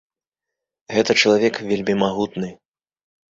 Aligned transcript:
Гэта 0.95 1.11
чалавек 1.25 1.61
вельмі 1.73 1.95
магутны. 2.03 2.49